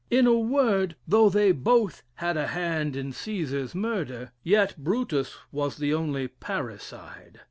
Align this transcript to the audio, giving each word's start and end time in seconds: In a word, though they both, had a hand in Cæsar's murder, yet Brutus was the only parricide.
In 0.09 0.25
a 0.25 0.33
word, 0.33 0.95
though 1.07 1.29
they 1.29 1.51
both, 1.51 2.01
had 2.15 2.35
a 2.35 2.47
hand 2.47 2.95
in 2.95 3.11
Cæsar's 3.11 3.75
murder, 3.75 4.31
yet 4.41 4.75
Brutus 4.83 5.35
was 5.51 5.77
the 5.77 5.93
only 5.93 6.27
parricide. 6.27 7.39